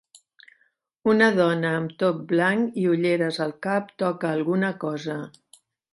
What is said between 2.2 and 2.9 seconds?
blanc i